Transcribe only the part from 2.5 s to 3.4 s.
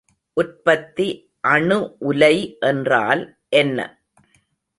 என்றால்